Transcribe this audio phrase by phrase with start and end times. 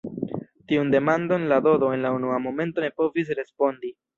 [0.71, 3.97] Tiun demandon la Dodo en la unua momento ne povis respondi.